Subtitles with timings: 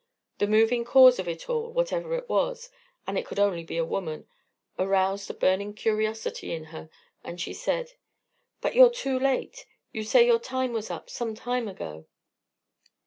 [0.39, 2.71] The moving cause of it all, whatever it was
[3.05, 4.25] and it could only be a woman
[4.79, 6.89] aroused a burning curiosity in her,
[7.23, 7.91] and she said:
[8.61, 9.67] "But you're too late.
[9.91, 12.07] You say your time was up some time ago."